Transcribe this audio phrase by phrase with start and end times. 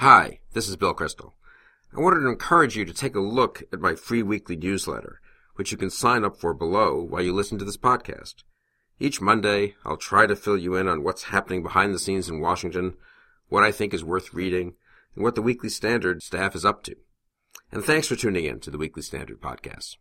[0.00, 1.32] Hi, this is Bill Kristol.
[1.96, 5.22] I wanted to encourage you to take a look at my free weekly newsletter,
[5.54, 8.42] which you can sign up for below while you listen to this podcast.
[9.00, 12.42] Each Monday, I'll try to fill you in on what's happening behind the scenes in
[12.42, 12.92] Washington,
[13.48, 14.74] what I think is worth reading,
[15.14, 16.96] and what the Weekly Standard staff is up to.
[17.72, 19.96] And thanks for tuning in to the Weekly Standard podcast.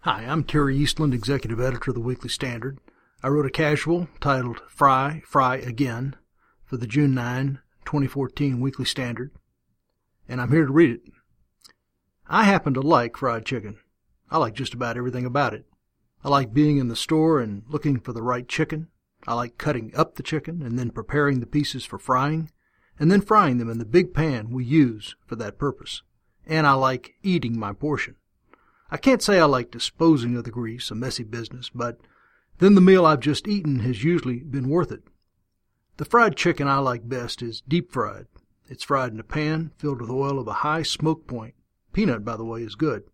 [0.00, 2.80] Hi, I'm Terry Eastland, Executive Editor of the Weekly Standard.
[3.22, 6.16] I wrote a casual titled Fry, Fry Again
[6.66, 9.32] for the June 9, 2014 Weekly Standard,
[10.28, 11.02] and I'm here to read it.
[12.26, 13.78] I happen to like fried chicken.
[14.30, 15.66] I like just about everything about it.
[16.24, 18.88] I like being in the store and looking for the right chicken.
[19.26, 22.50] I like cutting up the chicken and then preparing the pieces for frying,
[22.98, 26.02] and then frying them in the big pan we use for that purpose.
[26.46, 28.16] And I like eating my portion.
[28.90, 31.98] I can't say I like disposing of the grease, a messy business, but
[32.58, 35.02] then the meal I've just eaten has usually been worth it.
[36.02, 38.26] The fried chicken I like best is deep fried.
[38.68, 41.54] It's fried in a pan filled with oil of a high smoke point.
[41.92, 43.04] Peanut, by the way, is good.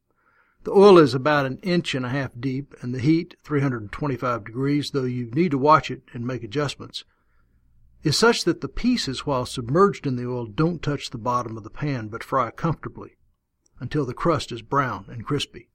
[0.64, 4.92] The oil is about an inch and a half deep, and the heat, 325 degrees,
[4.92, 7.04] though you need to watch it and make adjustments,
[8.04, 11.64] is such that the pieces, while submerged in the oil, don't touch the bottom of
[11.64, 13.18] the pan but fry comfortably
[13.78, 15.68] until the crust is brown and crispy.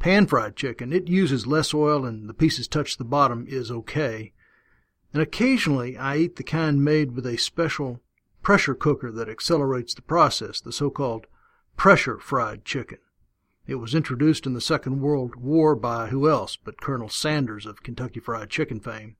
[0.00, 4.32] Pan fried chicken, it uses less oil and the pieces touch the bottom, is okay.
[5.12, 8.00] And occasionally I eat the kind made with a special
[8.42, 11.26] pressure cooker that accelerates the process, the so-called
[11.76, 12.98] pressure fried chicken.
[13.66, 17.82] It was introduced in the Second World War by who else but Colonel Sanders of
[17.82, 19.16] Kentucky Fried Chicken fame,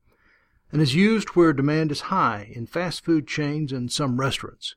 [0.72, 4.75] and is used where demand is high in fast food chains and some restaurants.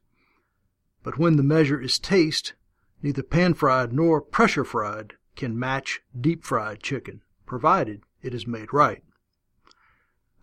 [1.03, 2.53] But when the measure is taste,
[3.01, 8.73] neither pan fried nor pressure fried can match deep fried chicken, provided it is made
[8.73, 9.03] right.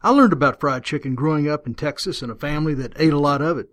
[0.00, 3.18] I learned about fried chicken growing up in Texas in a family that ate a
[3.18, 3.70] lot of it.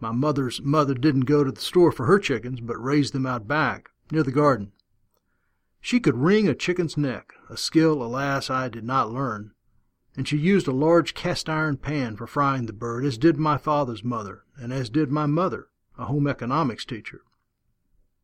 [0.00, 3.46] My mother's mother didn't go to the store for her chickens, but raised them out
[3.46, 4.72] back, near the garden.
[5.82, 9.52] She could wring a chicken's neck, a skill, alas, I did not learn,
[10.16, 13.58] and she used a large cast iron pan for frying the bird, as did my
[13.58, 15.68] father's mother, and as did my mother,
[15.98, 17.20] a home economics teacher.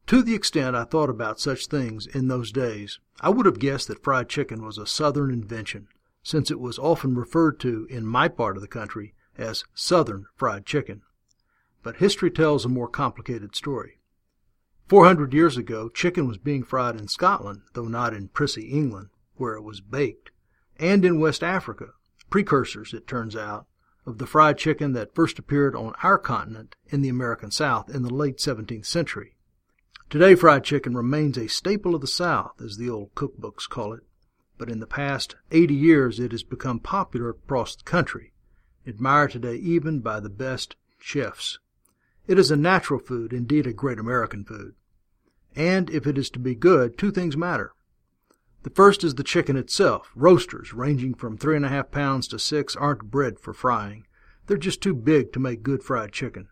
[0.07, 3.89] To the extent I thought about such things in those days, I would have guessed
[3.89, 5.89] that fried chicken was a Southern invention,
[6.27, 10.67] since it was often referred to in my part of the country as Southern fried
[10.67, 11.03] chicken.
[11.85, 14.01] But history tells a more complicated story.
[14.89, 19.11] Four hundred years ago, chicken was being fried in Scotland, though not in prissy England,
[19.37, 20.33] where it was baked,
[20.81, 21.91] and in West Africa,
[22.29, 23.69] precursors, it turns out,
[24.05, 28.03] of the fried chicken that first appeared on our continent in the American South in
[28.03, 29.37] the late 17th century.
[30.11, 34.01] Today, fried chicken remains a staple of the South, as the old cookbooks call it,
[34.59, 38.33] but in the past 80 years it has become popular across the country,
[38.87, 41.59] admired today even by the best chefs.
[42.27, 44.75] It is a natural food, indeed a great American food.
[45.55, 47.73] And if it is to be good, two things matter.
[48.63, 50.11] The first is the chicken itself.
[50.17, 54.07] Roasters, ranging from three and a half pounds to six, aren't bred for frying.
[54.47, 56.49] They're just too big to make good fried chicken.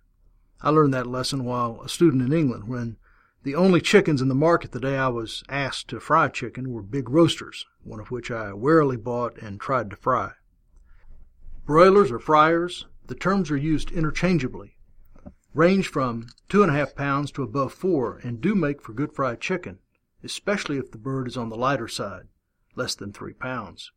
[0.63, 2.97] I learned that lesson while a student in England when
[3.45, 6.83] the only chickens in the market the day I was asked to fry chicken were
[6.83, 10.33] big roasters, one of which I warily bought and tried to fry.
[11.67, 14.79] Broilers or fryers, the terms are used interchangeably,
[15.53, 19.13] range from two and a half pounds to above four, and do make for good
[19.13, 19.79] fried chicken,
[20.23, 22.29] especially if the bird is on the lighter side,
[22.77, 23.93] less than three pounds.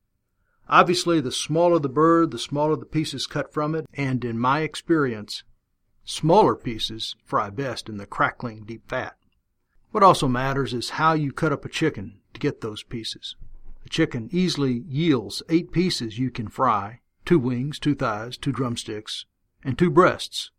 [0.67, 4.59] Obviously, the smaller the bird, the smaller the pieces cut from it, and in my
[4.59, 5.43] experience,
[6.03, 9.16] smaller pieces fry best in the crackling deep fat.
[9.91, 13.35] What also matters is how you cut up a chicken to get those pieces.
[13.85, 19.25] A chicken easily yields eight pieces you can fry two wings, two thighs, two drumsticks,
[19.63, 20.51] and two breasts.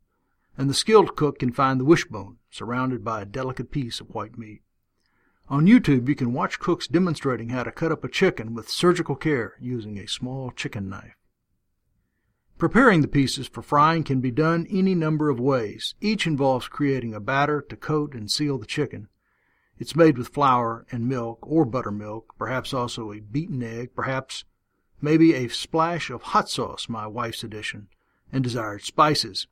[0.57, 4.37] And the skilled cook can find the wishbone, surrounded by a delicate piece of white
[4.37, 4.63] meat.
[5.49, 9.15] On YouTube, you can watch cooks demonstrating how to cut up a chicken with surgical
[9.15, 11.17] care using a small chicken knife.
[12.59, 15.95] Preparing the pieces for frying can be done any number of ways.
[16.01, 19.09] Each involves creating a batter to coat and seal the chicken
[19.79, 24.45] it's made with flour and milk or buttermilk, perhaps also a beaten egg, perhaps
[25.01, 27.89] maybe a splash of hot sauce, my wife's addition,
[28.33, 29.47] and desired spices.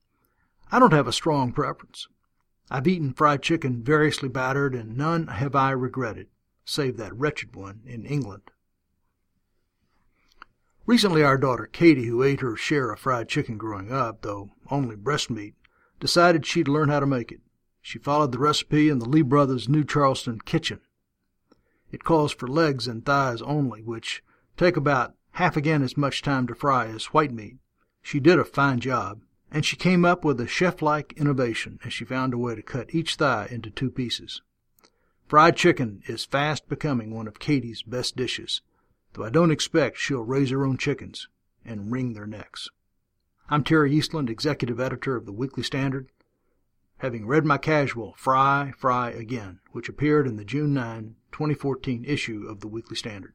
[0.70, 2.08] I don't have a strong preference.
[2.70, 6.26] I've eaten fried chicken variously battered, and none have I regretted,
[6.64, 8.50] save that wretched one in England.
[10.86, 14.96] Recently, our daughter Katie, who ate her share of fried chicken growing up, though only
[14.96, 15.54] breast meat,
[16.00, 17.40] decided she'd learn how to make it.
[17.88, 20.80] She followed the recipe in the Lee Brothers New Charleston kitchen.
[21.92, 24.24] It calls for legs and thighs only, which
[24.56, 27.58] take about half again as much time to fry as white meat.
[28.02, 29.22] She did a fine job,
[29.52, 32.60] and she came up with a chef like innovation as she found a way to
[32.62, 34.42] cut each thigh into two pieces.
[35.28, 38.62] Fried chicken is fast becoming one of Katie's best dishes,
[39.12, 41.28] though I don't expect she'll raise her own chickens
[41.64, 42.68] and wring their necks.
[43.48, 46.08] I'm Terry Eastland, executive editor of the Weekly Standard,
[46.98, 52.46] having read my casual Fry, Fry Again, which appeared in the June 9, 2014 issue
[52.48, 53.34] of the Weekly Standard.